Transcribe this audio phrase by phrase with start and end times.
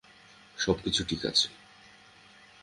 [0.57, 1.47] সবকিছু ঠিক আছে।